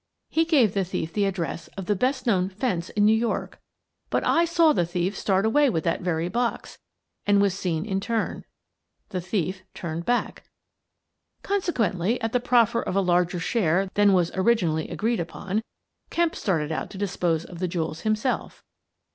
[0.31, 3.59] He gave the thief the address of the best known * fence' in New York,
[4.09, 6.79] but I saw the thief start away with that very box—
[7.27, 8.43] and was seen in turn.
[9.09, 10.49] The thief turned back.
[11.43, 15.61] Consequently, at the proffer of a larger share than was originally agreed upon,
[16.09, 18.63] Kemp started out to dispose of the jewels himself.